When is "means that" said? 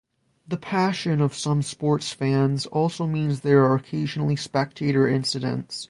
3.05-3.47